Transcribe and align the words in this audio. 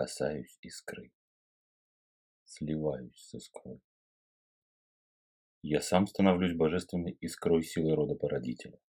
касаюсь 0.00 0.56
искры, 0.62 1.12
сливаюсь 2.46 3.18
с 3.18 3.34
искрой. 3.34 3.82
Я 5.60 5.82
сам 5.82 6.06
становлюсь 6.06 6.56
божественной 6.56 7.12
искрой 7.20 7.62
силы 7.62 7.94
рода 7.94 8.14
породителя, 8.14 8.80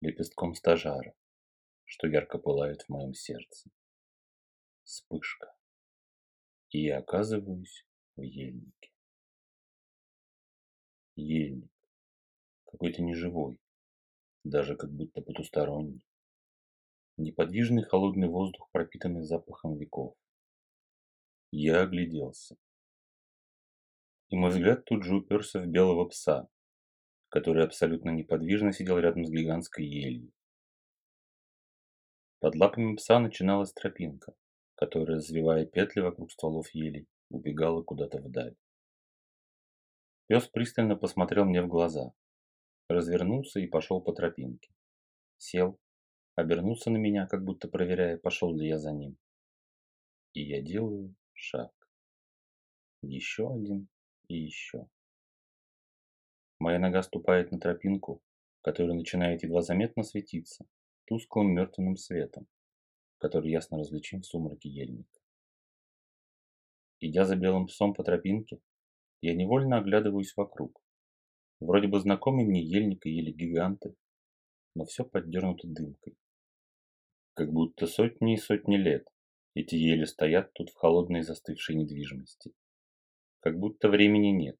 лепестком 0.00 0.54
стажара, 0.54 1.14
что 1.84 2.06
ярко 2.06 2.38
пылает 2.38 2.80
в 2.80 2.88
моем 2.88 3.12
сердце. 3.12 3.68
Вспышка. 4.84 5.54
И 6.70 6.84
я 6.84 7.00
оказываюсь 7.00 7.86
в 8.16 8.22
ельнике. 8.22 8.90
Ельник. 11.14 11.70
Какой-то 12.64 13.02
неживой, 13.02 13.60
даже 14.44 14.76
как 14.76 14.90
будто 14.90 15.20
потусторонний. 15.20 16.06
Неподвижный 17.16 17.84
холодный 17.84 18.28
воздух, 18.28 18.68
пропитанный 18.72 19.22
запахом 19.22 19.76
веков. 19.76 20.16
Я 21.50 21.82
огляделся. 21.82 22.56
И 24.30 24.36
мой 24.36 24.50
взгляд 24.50 24.84
тут 24.86 25.04
же 25.04 25.16
уперся 25.16 25.60
в 25.60 25.66
белого 25.66 26.06
пса, 26.06 26.48
который 27.28 27.64
абсолютно 27.64 28.10
неподвижно 28.10 28.72
сидел 28.72 28.98
рядом 28.98 29.26
с 29.26 29.30
гигантской 29.30 29.84
елью. 29.84 30.32
Под 32.40 32.54
лапами 32.56 32.96
пса 32.96 33.20
начиналась 33.20 33.72
тропинка, 33.72 34.34
которая, 34.74 35.18
развивая 35.18 35.66
петли 35.66 36.00
вокруг 36.00 36.32
стволов 36.32 36.70
елей, 36.70 37.06
убегала 37.28 37.82
куда-то 37.82 38.22
вдаль. 38.22 38.56
Пес 40.26 40.48
пристально 40.48 40.96
посмотрел 40.96 41.44
мне 41.44 41.62
в 41.62 41.68
глаза, 41.68 42.12
развернулся 42.88 43.60
и 43.60 43.66
пошел 43.66 44.00
по 44.00 44.12
тропинке. 44.12 44.72
Сел, 45.36 45.78
обернулся 46.36 46.90
на 46.90 46.96
меня, 46.96 47.26
как 47.26 47.44
будто 47.44 47.68
проверяя, 47.68 48.16
пошел 48.16 48.54
ли 48.54 48.66
я 48.66 48.78
за 48.78 48.92
ним. 48.92 49.16
И 50.34 50.42
я 50.42 50.62
делаю 50.62 51.14
шаг. 51.34 51.72
Еще 53.02 53.52
один 53.52 53.88
и 54.28 54.36
еще. 54.36 54.88
Моя 56.58 56.78
нога 56.78 57.02
ступает 57.02 57.50
на 57.50 57.58
тропинку, 57.58 58.22
которая 58.62 58.94
начинает 58.94 59.42
едва 59.42 59.62
заметно 59.62 60.04
светиться 60.04 60.64
тусклым 61.06 61.52
мертвенным 61.52 61.96
светом, 61.96 62.46
который 63.18 63.50
ясно 63.50 63.78
различим 63.78 64.22
в 64.22 64.26
сумраке 64.26 64.68
ельника. 64.68 65.20
Идя 67.00 67.24
за 67.24 67.34
белым 67.36 67.66
псом 67.66 67.94
по 67.94 68.04
тропинке, 68.04 68.60
я 69.20 69.34
невольно 69.34 69.78
оглядываюсь 69.78 70.36
вокруг. 70.36 70.80
Вроде 71.58 71.88
бы 71.88 72.00
знакомый 72.00 72.44
мне 72.44 72.62
ельник 72.62 73.04
и 73.06 73.10
ели 73.10 73.32
гиганты, 73.32 73.96
но 74.74 74.84
все 74.84 75.04
поддернуто 75.04 75.66
дымкой. 75.66 76.16
Как 77.34 77.50
будто 77.50 77.86
сотни 77.86 78.34
и 78.34 78.36
сотни 78.36 78.76
лет 78.76 79.08
эти 79.54 79.74
ели 79.74 80.04
стоят 80.04 80.52
тут 80.52 80.68
в 80.68 80.74
холодной 80.74 81.22
застывшей 81.22 81.76
недвижимости. 81.76 82.52
Как 83.40 83.58
будто 83.58 83.88
времени 83.88 84.28
нет, 84.28 84.58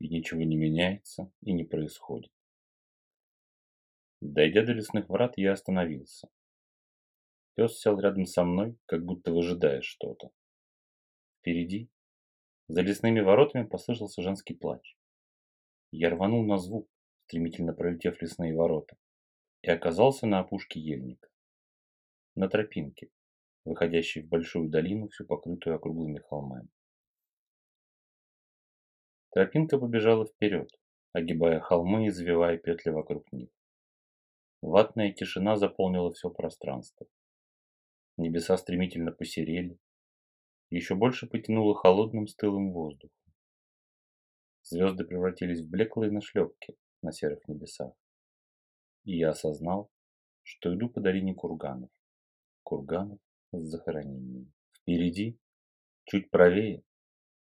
и 0.00 0.08
ничего 0.08 0.42
не 0.42 0.56
меняется 0.56 1.32
и 1.40 1.52
не 1.52 1.64
происходит. 1.64 2.30
Дойдя 4.20 4.66
до 4.66 4.72
лесных 4.72 5.08
врат, 5.08 5.38
я 5.38 5.52
остановился. 5.52 6.28
Пес 7.54 7.78
сел 7.78 7.98
рядом 7.98 8.26
со 8.26 8.44
мной, 8.44 8.76
как 8.84 9.02
будто 9.02 9.32
выжидая 9.32 9.80
что-то. 9.80 10.30
Впереди, 11.38 11.88
за 12.68 12.82
лесными 12.82 13.20
воротами, 13.20 13.64
послышался 13.64 14.20
женский 14.20 14.54
плач. 14.54 14.94
Я 15.90 16.10
рванул 16.10 16.44
на 16.44 16.58
звук, 16.58 16.86
стремительно 17.24 17.72
пролетев 17.72 18.20
лесные 18.20 18.54
ворота, 18.54 18.96
и 19.62 19.70
оказался 19.70 20.26
на 20.26 20.40
опушке 20.40 20.80
ельника 20.80 21.29
на 22.34 22.48
тропинке, 22.48 23.10
выходящей 23.64 24.22
в 24.22 24.28
большую 24.28 24.68
долину, 24.68 25.08
всю 25.08 25.26
покрытую 25.26 25.76
округлыми 25.76 26.18
холмами. 26.18 26.68
Тропинка 29.32 29.78
побежала 29.78 30.26
вперед, 30.26 30.70
огибая 31.12 31.60
холмы 31.60 32.06
и 32.06 32.10
завивая 32.10 32.58
петли 32.58 32.90
вокруг 32.90 33.30
них. 33.32 33.50
Ватная 34.60 35.12
тишина 35.12 35.56
заполнила 35.56 36.12
все 36.12 36.30
пространство. 36.30 37.06
Небеса 38.16 38.56
стремительно 38.56 39.12
посерели, 39.12 39.78
еще 40.70 40.94
больше 40.94 41.26
потянуло 41.26 41.74
холодным 41.74 42.26
стылым 42.26 42.72
воздухом. 42.72 43.16
Звезды 44.62 45.04
превратились 45.04 45.62
в 45.62 45.70
блеклые 45.70 46.12
нашлепки 46.12 46.76
на 47.02 47.12
серых 47.12 47.46
небесах. 47.48 47.92
И 49.04 49.16
я 49.16 49.30
осознал, 49.30 49.90
что 50.42 50.74
иду 50.74 50.88
по 50.90 51.00
долине 51.00 51.34
курганов 51.34 51.90
курганов 52.62 53.18
с 53.52 53.60
захоронениями. 53.60 54.52
Впереди, 54.72 55.38
чуть 56.04 56.30
правее, 56.30 56.82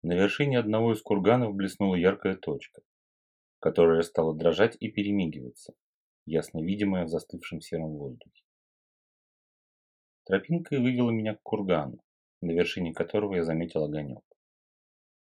на 0.04 0.14
вершине 0.14 0.60
одного 0.60 0.94
из 0.94 1.02
курганов 1.02 1.56
блеснула 1.56 1.96
яркая 1.96 2.36
точка, 2.36 2.82
которая 3.60 4.02
стала 4.04 4.36
дрожать 4.36 4.78
и 4.80 4.92
перемигиваться, 4.92 5.74
ясно 6.26 6.64
видимая 6.64 7.06
в 7.06 7.10
застывшем 7.10 7.62
сером 7.62 7.98
воздухе. 7.98 8.44
Тропинка 10.26 10.80
вывела 10.80 11.12
меня 11.12 11.36
к 11.36 11.42
кургану, 11.42 12.00
на 12.42 12.52
вершине 12.52 12.94
которого 12.94 13.36
я 13.36 13.44
заметил 13.44 13.84
огонек. 13.84 14.24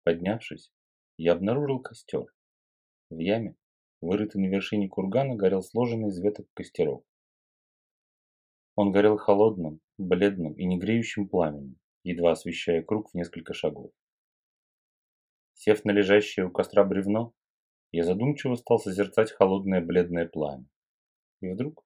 Поднявшись, 0.05 0.73
я 1.17 1.33
обнаружил 1.33 1.81
костер. 1.81 2.27
В 3.11 3.19
яме, 3.19 3.57
вырытой 4.01 4.41
на 4.41 4.47
вершине 4.47 4.89
кургана, 4.89 5.35
горел 5.35 5.63
сложенный 5.63 6.09
из 6.09 6.19
веток 6.19 6.47
костерок. 6.55 7.05
Он 8.81 8.93
горел 8.93 9.17
холодным, 9.17 9.81
бледным 9.97 10.53
и 10.53 10.65
негреющим 10.65 11.29
пламенем, 11.29 11.81
едва 12.05 12.31
освещая 12.31 12.81
круг 12.81 13.11
в 13.11 13.15
несколько 13.15 13.53
шагов. 13.53 13.91
Сев 15.55 15.85
на 15.85 15.91
лежащее 15.91 16.47
у 16.47 16.53
костра 16.53 16.85
бревно, 16.85 17.35
я 17.91 18.05
задумчиво 18.05 18.55
стал 18.55 18.79
созерцать 18.79 19.33
холодное 19.33 19.81
бледное 19.81 20.29
пламя. 20.29 20.65
И 21.41 21.49
вдруг 21.49 21.85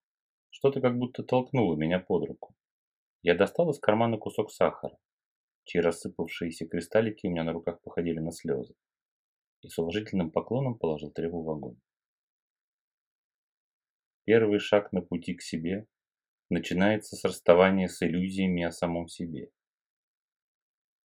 что-то 0.51 0.83
как 0.83 0.99
будто 0.99 1.23
толкнуло 1.23 1.77
меня 1.77 1.99
под 1.99 2.29
руку. 2.29 2.55
Я 3.23 3.35
достал 3.37 3.71
из 3.71 3.79
кармана 3.79 4.19
кусок 4.19 4.53
сахара, 4.53 4.99
чьи 5.65 5.81
рассыпавшиеся 5.81 6.67
кристаллики 6.67 7.27
у 7.27 7.31
меня 7.31 7.45
на 7.45 7.55
руках 7.55 7.81
походили 7.81 8.19
на 8.19 8.33
слезы, 8.33 8.75
и 9.63 9.69
с 9.69 9.79
уважительным 9.79 10.31
поклоном 10.31 10.77
положил 10.77 11.11
требу 11.11 11.43
в 11.43 11.49
огонь. 11.49 11.81
Первый 14.25 14.59
шаг 14.59 14.93
на 14.93 15.01
пути 15.01 15.33
к 15.33 15.41
себе 15.41 15.87
начинается 16.53 17.17
с 17.17 17.25
расставания 17.25 17.89
с 17.89 18.03
иллюзиями 18.03 18.63
о 18.63 18.71
самом 18.71 19.09
себе. 19.09 19.51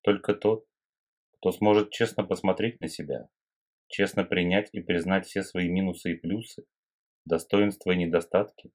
Только 0.02 0.34
тот, 0.34 0.66
кто 1.38 1.52
сможет 1.52 1.92
честно 1.92 2.24
посмотреть 2.24 2.80
на 2.82 2.88
себя, 2.88 3.30
честно 3.88 4.24
принять 4.24 4.70
и 4.74 4.82
признать 4.82 5.26
все 5.26 5.44
свои 5.44 5.70
минусы 5.70 6.12
и 6.12 6.16
плюсы, 6.16 6.66
достоинства 7.26 7.92
и 7.92 7.98
недостатки, 7.98 8.72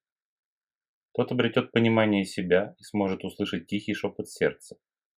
тот 1.13 1.31
обретет 1.31 1.73
понимание 1.73 2.25
себя 2.25 2.75
и 2.79 2.83
сможет 2.85 3.23
услышать 3.25 3.67
тихий 3.67 3.95
шепот 3.95 4.29
сердца, 4.29 4.77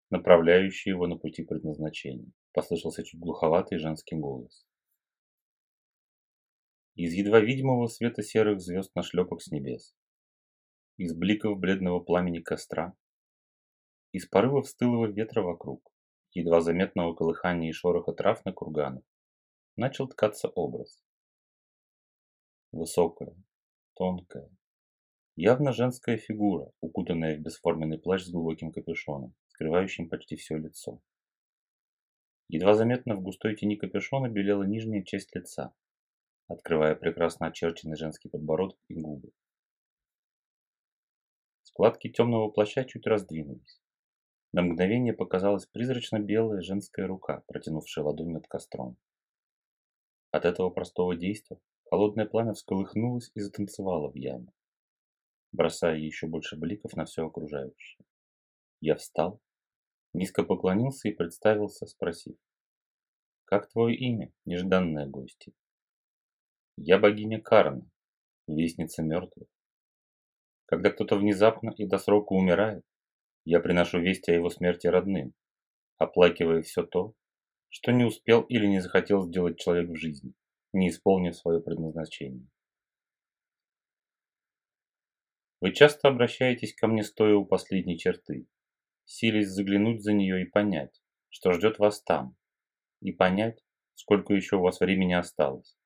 направляющий 0.09 0.89
его 0.89 1.07
на 1.07 1.17
пути 1.17 1.43
предназначения. 1.43 2.31
Послышался 2.51 3.03
чуть 3.03 3.19
глуховатый 3.19 3.77
женский 3.77 4.15
голос. 4.15 4.65
Из 6.95 7.13
едва 7.13 7.39
видимого 7.39 7.87
света 7.87 8.21
серых 8.23 8.59
звезд 8.59 8.93
на 8.95 9.03
шлепок 9.03 9.41
с 9.41 9.51
небес 9.51 9.95
из 10.97 11.15
бликов 11.15 11.59
бледного 11.59 11.99
пламени 11.99 12.39
костра, 12.39 12.95
из 14.11 14.27
порывов 14.27 14.67
стылого 14.67 15.07
ветра 15.07 15.41
вокруг, 15.41 15.91
едва 16.33 16.61
заметного 16.61 17.15
колыхания 17.15 17.69
и 17.69 17.73
шороха 17.73 18.13
трав 18.13 18.45
на 18.45 18.53
курганах, 18.53 19.03
начал 19.75 20.07
ткаться 20.07 20.49
образ. 20.49 21.03
Высокая, 22.71 23.35
тонкая, 23.95 24.49
явно 25.35 25.73
женская 25.73 26.17
фигура, 26.17 26.71
укутанная 26.79 27.37
в 27.37 27.41
бесформенный 27.41 27.97
плащ 27.97 28.23
с 28.23 28.29
глубоким 28.31 28.71
капюшоном, 28.71 29.33
скрывающим 29.47 30.09
почти 30.09 30.35
все 30.35 30.57
лицо. 30.57 31.01
Едва 32.49 32.75
заметно 32.75 33.15
в 33.15 33.21
густой 33.21 33.55
тени 33.55 33.77
капюшона 33.77 34.27
белела 34.29 34.63
нижняя 34.63 35.03
часть 35.03 35.35
лица, 35.35 35.73
открывая 36.47 36.93
прекрасно 36.93 37.47
очерченный 37.47 37.97
женский 37.97 38.29
подбородок 38.29 38.77
и 38.89 38.93
губы. 38.93 39.31
Складки 41.73 42.07
темного 42.07 42.49
плаща 42.49 42.85
чуть 42.85 43.07
раздвинулись. 43.07 43.81
На 44.51 44.61
мгновение 44.61 45.11
показалась 45.11 45.65
призрачно 45.65 46.19
белая 46.19 46.61
женская 46.61 47.07
рука, 47.07 47.43
протянувшая 47.47 48.05
ладонь 48.05 48.31
над 48.31 48.47
костром. 48.47 48.95
От 50.29 50.45
этого 50.45 50.69
простого 50.69 51.15
действия 51.15 51.59
холодное 51.85 52.27
пламя 52.27 52.53
всколыхнулось 52.53 53.31
и 53.33 53.39
затанцевало 53.39 54.11
в 54.11 54.15
яме, 54.15 54.53
бросая 55.51 55.97
еще 55.97 56.27
больше 56.27 56.57
бликов 56.57 56.93
на 56.95 57.05
все 57.05 57.25
окружающее. 57.25 58.05
Я 58.79 58.95
встал, 58.95 59.41
низко 60.13 60.43
поклонился 60.43 61.07
и 61.07 61.15
представился, 61.15 61.87
спросив, 61.87 62.37
«Как 63.45 63.67
твое 63.71 63.97
имя, 63.97 64.31
нежданная 64.45 65.07
гостья?» 65.07 65.51
«Я 66.77 66.99
богиня 66.99 67.41
Карна, 67.41 67.89
вестница 68.47 69.01
мертвых. 69.01 69.47
Когда 70.73 70.89
кто-то 70.89 71.17
внезапно 71.17 71.69
и 71.77 71.85
до 71.85 71.99
срока 71.99 72.33
умирает, 72.33 72.83
я 73.45 73.59
приношу 73.59 73.99
весть 73.99 74.27
о 74.27 74.33
его 74.33 74.49
смерти 74.49 74.87
родным, 74.87 75.35
оплакивая 75.99 76.63
все 76.63 76.81
то, 76.81 77.13
что 77.69 77.91
не 77.91 78.05
успел 78.05 78.41
или 78.41 78.65
не 78.65 78.79
захотел 78.79 79.21
сделать 79.21 79.59
человек 79.59 79.91
в 79.91 79.95
жизни, 79.95 80.33
не 80.73 80.89
исполнив 80.89 81.35
свое 81.35 81.61
предназначение. 81.61 82.47
Вы 85.61 85.73
часто 85.73 86.07
обращаетесь 86.07 86.73
ко 86.73 86.87
мне 86.87 87.03
стоя 87.03 87.35
у 87.35 87.45
последней 87.45 87.99
черты, 87.99 88.47
силясь 89.05 89.49
заглянуть 89.49 90.01
за 90.01 90.13
нее 90.13 90.41
и 90.41 90.49
понять, 90.49 91.03
что 91.29 91.51
ждет 91.51 91.77
вас 91.77 92.01
там, 92.01 92.35
и 92.99 93.11
понять, 93.11 93.63
сколько 93.93 94.33
еще 94.33 94.55
у 94.55 94.61
вас 94.61 94.79
времени 94.79 95.13
осталось. 95.13 95.77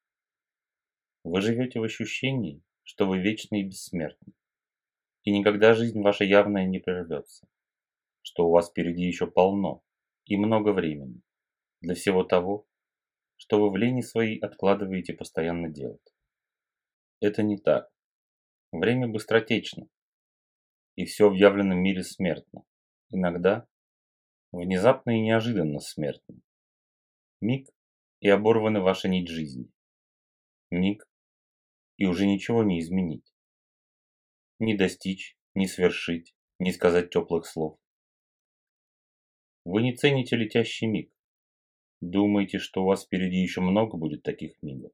Вы 1.25 1.41
живете 1.41 1.81
в 1.81 1.83
ощущении, 1.83 2.63
что 2.83 3.05
вы 3.05 3.17
вечны 3.17 3.59
и 3.59 3.65
бессмертны 3.65 4.36
и 5.27 5.31
никогда 5.31 5.73
жизнь 5.73 6.01
ваша 6.01 6.23
явная 6.23 6.65
не 6.65 6.79
прервется, 6.79 7.49
что 8.21 8.47
у 8.47 8.51
вас 8.51 8.69
впереди 8.69 9.03
еще 9.03 9.27
полно 9.27 9.83
и 10.23 10.37
много 10.37 10.71
времени 10.71 11.21
для 11.81 11.95
всего 11.95 12.23
того, 12.23 12.65
что 13.35 13.59
вы 13.59 13.69
в 13.69 13.75
лени 13.75 13.99
своей 13.99 14.39
откладываете 14.39 15.11
постоянно 15.11 15.67
делать. 15.67 16.15
Это 17.19 17.43
не 17.43 17.57
так. 17.57 17.89
Время 18.71 19.09
быстротечно, 19.09 19.89
и 20.95 21.03
все 21.03 21.29
в 21.29 21.33
явленном 21.33 21.79
мире 21.79 22.03
смертно. 22.03 22.63
Иногда 23.09 23.67
внезапно 24.53 25.09
и 25.09 25.19
неожиданно 25.19 25.81
смертно. 25.81 26.39
Миг, 27.41 27.69
и 28.21 28.29
оборваны 28.29 28.79
ваша 28.79 29.09
нить 29.09 29.27
жизни. 29.27 29.69
Миг, 30.71 31.05
и 31.97 32.05
уже 32.05 32.27
ничего 32.27 32.63
не 32.63 32.79
изменить 32.79 33.36
ни 34.59 34.75
достичь, 34.75 35.37
ни 35.55 35.65
свершить, 35.65 36.35
ни 36.59 36.71
сказать 36.71 37.09
теплых 37.09 37.45
слов. 37.45 37.79
Вы 39.65 39.83
не 39.83 39.95
цените 39.95 40.35
летящий 40.35 40.87
миг. 40.87 41.11
Думаете, 41.99 42.59
что 42.59 42.83
у 42.83 42.85
вас 42.85 43.05
впереди 43.05 43.37
еще 43.37 43.61
много 43.61 43.97
будет 43.97 44.23
таких 44.23 44.61
мигов. 44.61 44.91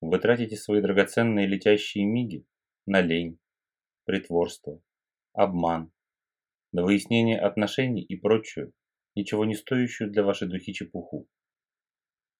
Вы 0.00 0.18
тратите 0.18 0.56
свои 0.56 0.80
драгоценные 0.80 1.46
летящие 1.46 2.04
миги 2.06 2.46
на 2.86 3.00
лень, 3.00 3.38
притворство, 4.04 4.80
обман, 5.32 5.92
на 6.72 6.82
выяснение 6.82 7.38
отношений 7.38 8.02
и 8.02 8.16
прочую, 8.16 8.72
ничего 9.14 9.44
не 9.44 9.54
стоящую 9.54 10.10
для 10.10 10.22
вашей 10.22 10.48
духи 10.48 10.72
чепуху. 10.72 11.28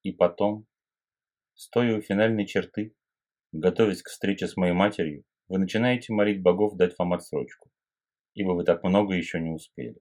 И 0.02 0.12
потом, 0.12 0.66
стоя 1.54 1.98
у 1.98 2.00
финальной 2.00 2.46
черты, 2.46 2.94
готовясь 3.52 4.02
к 4.02 4.08
встрече 4.08 4.46
с 4.46 4.56
моей 4.56 4.72
матерью, 4.72 5.24
вы 5.50 5.58
начинаете 5.58 6.12
молить 6.12 6.42
богов 6.42 6.76
дать 6.76 6.96
вам 6.96 7.12
отсрочку, 7.12 7.72
ибо 8.34 8.52
вы 8.52 8.64
так 8.64 8.84
много 8.84 9.14
еще 9.14 9.40
не 9.40 9.50
успели. 9.50 10.00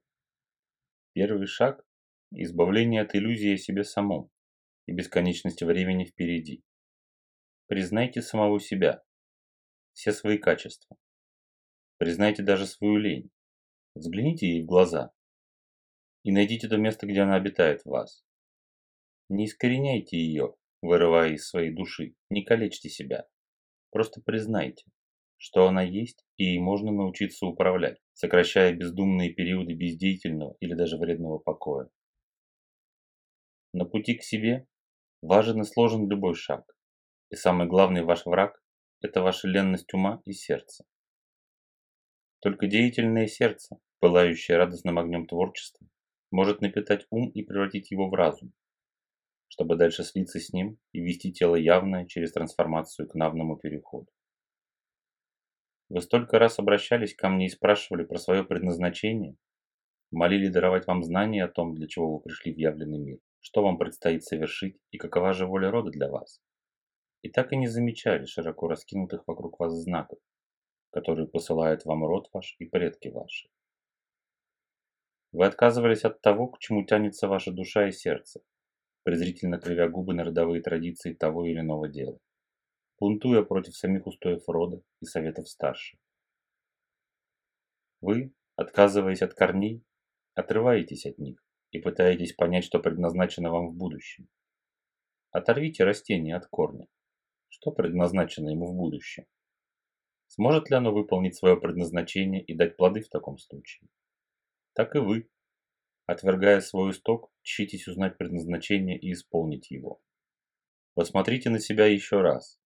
Первый 1.13 1.47
шаг– 1.47 1.83
избавление 2.31 3.01
от 3.01 3.15
иллюзии 3.15 3.55
о 3.55 3.57
себе 3.57 3.83
самом 3.83 4.29
и 4.85 4.91
бесконечности 4.91 5.63
времени 5.63 6.05
впереди. 6.05 6.63
Признайте 7.65 8.21
самого 8.21 8.59
себя, 8.59 9.03
все 9.93 10.11
свои 10.11 10.37
качества. 10.37 10.95
Признайте 11.97 12.43
даже 12.43 12.67
свою 12.67 12.97
лень. 12.97 13.31
Взгляните 13.95 14.47
ей 14.47 14.61
в 14.61 14.67
глаза 14.67 15.11
и 16.21 16.31
найдите 16.31 16.67
то 16.67 16.77
место, 16.77 17.07
где 17.07 17.21
она 17.21 17.33
обитает 17.33 17.81
в 17.81 17.89
вас. 17.89 18.23
Не 19.29 19.45
искореняйте 19.45 20.15
ее, 20.15 20.55
вырывая 20.83 21.31
из 21.31 21.47
своей 21.47 21.73
души, 21.73 22.13
не 22.29 22.43
калечьте 22.43 22.87
себя. 22.87 23.27
Просто 23.89 24.21
признайте, 24.21 24.85
что 25.39 25.67
она 25.67 25.81
есть 25.81 26.25
и 26.37 26.59
можно 26.59 26.91
научиться 26.91 27.45
управлять, 27.45 27.97
сокращая 28.13 28.73
бездумные 28.73 29.33
периоды 29.33 29.73
бездеятельного 29.73 30.55
или 30.59 30.73
даже 30.73 30.97
вредного 30.97 31.39
покоя. 31.39 31.89
На 33.71 33.85
пути 33.85 34.15
к 34.15 34.23
себе 34.23 34.67
важен 35.21 35.61
и 35.61 35.65
сложен 35.65 36.09
любой 36.09 36.35
шаг, 36.35 36.75
и 37.31 37.35
самый 37.35 37.67
главный 37.67 38.03
ваш 38.03 38.25
враг– 38.25 38.61
это 39.01 39.21
ваша 39.21 39.47
ленность 39.47 39.93
ума 39.93 40.21
и 40.25 40.33
сердца. 40.33 40.85
Только 42.41 42.67
деятельное 42.67 43.27
сердце, 43.27 43.79
пылающее 43.99 44.57
радостным 44.57 44.99
огнем 44.99 45.25
творчества, 45.25 45.87
может 46.31 46.59
напитать 46.59 47.07
ум 47.11 47.29
и 47.29 47.43
превратить 47.43 47.91
его 47.91 48.09
в 48.09 48.13
разум, 48.13 48.51
чтобы 49.47 49.77
дальше 49.77 50.03
слиться 50.03 50.39
с 50.39 50.51
ним 50.51 50.79
и 50.91 50.99
вести 50.99 51.31
тело 51.31 51.55
явное 51.55 52.05
через 52.07 52.33
трансформацию 52.33 53.07
к 53.07 53.15
навному 53.15 53.55
переходу. 53.55 54.09
Вы 55.89 56.01
столько 56.01 56.37
раз 56.37 56.59
обращались 56.59 57.15
ко 57.15 57.29
мне 57.29 57.47
и 57.47 57.49
спрашивали 57.49 58.03
про 58.03 58.19
свое 58.19 58.43
предназначение, 58.43 59.35
молили 60.11 60.47
даровать 60.47 60.85
вам 60.85 61.03
знания 61.03 61.43
о 61.43 61.47
том, 61.47 61.73
для 61.73 61.87
чего 61.87 62.13
вы 62.13 62.21
пришли 62.21 62.53
в 62.53 62.57
явленный 62.57 62.99
мир, 62.99 63.17
что 63.39 63.63
вам 63.63 63.79
предстоит 63.79 64.23
совершить 64.23 64.77
и 64.91 64.99
какова 64.99 65.33
же 65.33 65.47
воля 65.47 65.71
рода 65.71 65.89
для 65.89 66.07
вас. 66.07 66.41
И 67.23 67.29
так 67.31 67.53
и 67.53 67.57
не 67.57 67.67
замечали 67.67 68.25
широко 68.25 68.67
раскинутых 68.67 69.23
вокруг 69.25 69.59
вас 69.59 69.73
знаков, 69.73 70.19
которые 70.91 71.27
посылают 71.27 71.85
вам 71.85 72.05
род 72.05 72.29
ваш 72.33 72.55
и 72.59 72.65
предки 72.65 73.07
ваши. 73.07 73.49
Вы 75.31 75.47
отказывались 75.47 76.05
от 76.05 76.21
того, 76.21 76.49
к 76.49 76.59
чему 76.59 76.85
тянется 76.85 77.27
ваша 77.27 77.51
душа 77.51 77.87
и 77.87 77.91
сердце, 77.91 78.41
презрительно 79.03 79.59
кривя 79.59 79.89
губы 79.89 80.13
на 80.13 80.23
родовые 80.23 80.61
традиции 80.61 81.13
того 81.13 81.45
или 81.45 81.61
иного 81.61 81.87
дела 81.87 82.19
бунтуя 82.99 83.43
против 83.43 83.75
самих 83.75 84.07
устоев 84.07 84.47
рода 84.47 84.81
и 85.01 85.05
советов 85.05 85.47
старших. 85.47 85.99
Вы, 88.01 88.33
отказываясь 88.55 89.21
от 89.21 89.33
корней, 89.33 89.83
отрываетесь 90.35 91.05
от 91.05 91.17
них 91.17 91.43
и 91.71 91.79
пытаетесь 91.79 92.33
понять, 92.33 92.63
что 92.63 92.79
предназначено 92.79 93.51
вам 93.51 93.69
в 93.69 93.75
будущем. 93.75 94.27
Оторвите 95.31 95.83
растение 95.83 96.35
от 96.35 96.47
корня. 96.47 96.87
Что 97.49 97.71
предназначено 97.71 98.49
ему 98.49 98.67
в 98.67 98.75
будущем? 98.75 99.25
Сможет 100.27 100.69
ли 100.69 100.75
оно 100.75 100.93
выполнить 100.93 101.35
свое 101.35 101.59
предназначение 101.59 102.43
и 102.43 102.55
дать 102.55 102.77
плоды 102.77 103.01
в 103.01 103.09
таком 103.09 103.37
случае? 103.37 103.89
Так 104.73 104.95
и 104.95 104.99
вы, 104.99 105.29
отвергая 106.05 106.61
свой 106.61 106.91
исток, 106.91 107.31
чтитесь 107.41 107.87
узнать 107.87 108.17
предназначение 108.17 108.97
и 108.97 109.11
исполнить 109.11 109.71
его. 109.71 110.01
Посмотрите 110.93 111.49
на 111.49 111.59
себя 111.59 111.85
еще 111.85 112.21
раз 112.21 112.59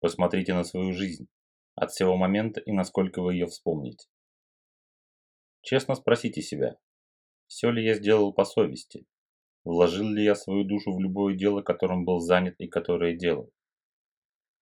Посмотрите 0.00 0.54
на 0.54 0.64
свою 0.64 0.92
жизнь 0.92 1.28
от 1.74 1.90
всего 1.90 2.16
момента 2.16 2.60
и 2.60 2.72
насколько 2.72 3.20
вы 3.22 3.34
ее 3.34 3.46
вспомните. 3.46 4.08
Честно 5.62 5.94
спросите 5.94 6.40
себя, 6.40 6.76
все 7.46 7.70
ли 7.70 7.84
я 7.84 7.94
сделал 7.94 8.32
по 8.32 8.44
совести, 8.44 9.06
вложил 9.64 10.08
ли 10.08 10.22
я 10.22 10.34
свою 10.34 10.64
душу 10.64 10.92
в 10.92 11.00
любое 11.00 11.36
дело, 11.36 11.62
которым 11.62 12.04
был 12.04 12.20
занят 12.20 12.54
и 12.58 12.68
которое 12.68 13.16
делал. 13.16 13.52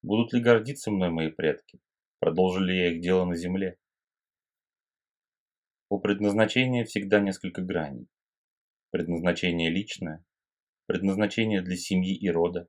Будут 0.03 0.33
ли 0.33 0.41
гордиться 0.41 0.91
мной 0.91 1.11
мои 1.11 1.31
предки, 1.31 1.81
продолжили 2.19 2.73
ли 2.73 2.79
я 2.79 2.93
их 2.93 3.01
дело 3.01 3.25
на 3.25 3.37
земле. 3.37 3.79
У 5.89 6.01
предназначения 6.01 6.85
всегда 6.85 7.21
несколько 7.21 7.63
граней. 7.63 8.09
Предназначение 8.91 9.71
личное, 9.71 10.25
предназначение 10.87 11.61
для 11.61 11.77
семьи 11.77 12.17
и 12.17 12.29
рода, 12.31 12.69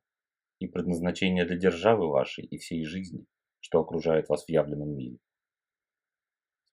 и 0.59 0.67
предназначение 0.67 1.45
для 1.45 1.57
державы 1.57 2.07
вашей 2.09 2.45
и 2.45 2.57
всей 2.57 2.83
жизни, 2.85 3.25
что 3.59 3.79
окружает 3.79 4.29
вас 4.29 4.45
в 4.45 4.49
явленном 4.49 4.95
мире. 4.95 5.17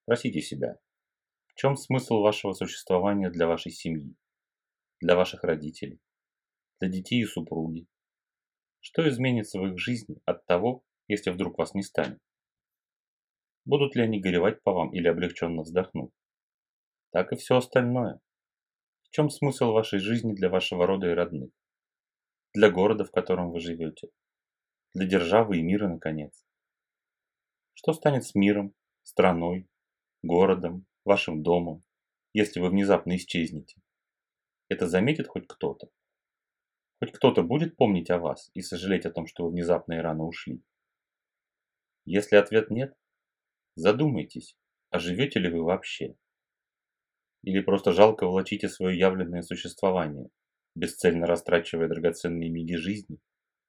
Спросите 0.03 0.41
себя, 0.41 0.79
в 1.47 1.55
чем 1.55 1.77
смысл 1.77 2.21
вашего 2.21 2.53
существования 2.53 3.31
для 3.31 3.47
вашей 3.47 3.73
семьи, 3.73 4.15
для 5.01 5.17
ваших 5.17 5.45
родителей, 5.45 6.01
для 6.81 6.89
детей 6.89 7.23
и 7.23 7.27
супруги? 7.27 7.87
Что 8.81 9.09
изменится 9.09 9.59
в 9.59 9.67
их 9.67 9.79
жизни 9.79 10.21
от 10.27 10.45
того, 10.47 10.85
если 11.09 11.31
вдруг 11.31 11.59
вас 11.59 11.75
не 11.75 11.83
станет? 11.83 12.19
Будут 13.65 13.97
ли 13.97 14.03
они 14.03 14.21
горевать 14.21 14.63
по 14.63 14.73
вам 14.73 14.93
или 14.93 15.09
облегченно 15.09 15.63
вздохнуть? 15.63 16.13
Так 17.13 17.33
и 17.33 17.37
все 17.37 17.57
остальное. 17.57 18.21
В 19.05 19.11
чем 19.11 19.31
смысл 19.31 19.73
вашей 19.73 20.01
жизни 20.01 20.35
для 20.35 20.51
вашего 20.51 20.87
рода 20.87 21.11
и 21.11 21.15
родных? 21.15 21.51
Для 22.55 22.71
города, 22.71 23.05
в 23.05 23.11
котором 23.11 23.51
вы 23.51 23.59
живете, 23.59 24.09
для 24.95 25.07
державы 25.07 25.59
и 25.59 25.63
мира, 25.63 25.89
наконец. 25.89 26.47
Что 27.75 27.93
станет 27.93 28.25
с 28.25 28.37
миром, 28.37 28.75
страной, 29.03 29.69
городом, 30.23 30.87
вашим 31.05 31.43
домом, 31.43 31.83
если 32.33 32.61
вы 32.61 32.71
внезапно 32.71 33.17
исчезнете? 33.17 33.83
Это 34.69 34.87
заметит 34.87 35.27
хоть 35.27 35.49
кто-то? 35.49 35.91
Хоть 37.01 37.11
кто-то 37.13 37.43
будет 37.43 37.77
помнить 37.77 38.11
о 38.11 38.19
вас 38.19 38.51
и 38.55 38.63
сожалеть 38.63 39.05
о 39.05 39.11
том, 39.11 39.27
что 39.27 39.45
вы 39.45 39.51
внезапно 39.51 39.95
и 39.95 39.99
рано 39.99 40.25
ушли? 40.25 40.63
Если 42.05 42.37
ответ 42.37 42.71
нет, 42.71 42.97
задумайтесь, 43.75 44.57
а 44.91 45.01
живете 45.01 45.41
ли 45.41 45.51
вы 45.51 45.65
вообще? 45.65 46.17
Или 47.43 47.61
просто 47.61 47.93
жалко 47.93 48.29
влачите 48.29 48.69
свое 48.69 48.97
явленное 48.97 49.43
существование, 49.43 50.31
бесцельно 50.75 51.27
растрачивая 51.27 51.89
драгоценные 51.89 52.51
миги 52.51 52.75
жизни 52.75 53.19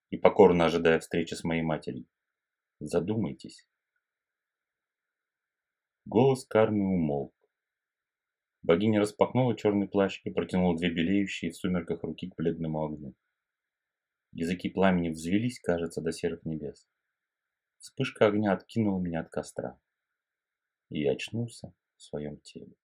и 0.09 0.17
покорно 0.17 0.65
ожидая 0.65 0.99
встречи 0.99 1.33
с 1.33 1.43
моей 1.43 1.61
матерью? 1.61 2.05
Задумайтесь. 2.79 3.65
Голос 6.05 6.45
Карны 6.45 6.83
умолк. 6.83 7.33
Богиня 8.61 8.99
распахнула 8.99 9.55
черный 9.55 9.87
плащ 9.87 10.21
и 10.23 10.29
протянула 10.29 10.77
две 10.77 10.89
белеющие 10.89 11.51
в 11.51 11.55
сумерках 11.55 12.03
руки 12.03 12.29
к 12.29 12.35
бледному 12.35 12.83
огню. 12.83 13.15
Языки 14.31 14.69
пламени 14.69 15.09
взвелись, 15.09 15.59
кажется, 15.59 16.01
до 16.01 16.11
серых 16.11 16.43
небес. 16.45 16.87
Вспышка 17.77 18.27
огня 18.27 18.53
откинула 18.53 18.99
меня 18.99 19.21
от 19.21 19.29
костра. 19.29 19.79
И 20.89 21.01
я 21.01 21.11
очнулся 21.11 21.73
в 21.95 22.01
своем 22.01 22.37
теле. 22.41 22.75